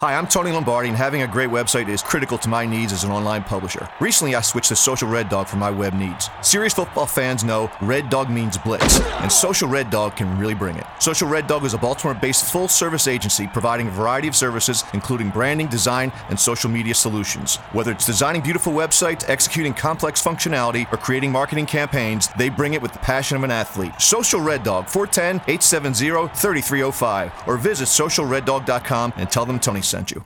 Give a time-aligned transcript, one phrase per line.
[0.00, 3.02] Hi, I'm Tony Lombardi, and having a great website is critical to my needs as
[3.02, 3.88] an online publisher.
[3.98, 6.30] Recently, I switched to Social Red Dog for my web needs.
[6.40, 10.76] Serious football fans know Red Dog means blitz, and Social Red Dog can really bring
[10.76, 10.86] it.
[11.00, 14.84] Social Red Dog is a Baltimore based full service agency providing a variety of services,
[14.92, 17.56] including branding, design, and social media solutions.
[17.72, 22.82] Whether it's designing beautiful websites, executing complex functionality, or creating marketing campaigns, they bring it
[22.82, 24.00] with the passion of an athlete.
[24.00, 30.24] Social Red Dog, 410 870 3305, or visit socialreddog.com and tell them Tony sent you.